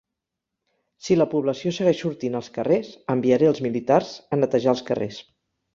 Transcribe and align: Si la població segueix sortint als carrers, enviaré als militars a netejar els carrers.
Si 1.07 1.17
la 1.17 1.27
població 1.33 1.73
segueix 1.79 2.01
sortint 2.01 2.39
als 2.41 2.49
carrers, 2.57 2.91
enviaré 3.17 3.53
als 3.53 3.65
militars 3.69 4.15
a 4.39 4.45
netejar 4.45 4.77
els 4.79 4.87
carrers. 4.93 5.25